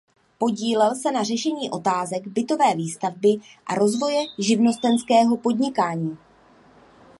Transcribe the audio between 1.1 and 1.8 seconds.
na řešení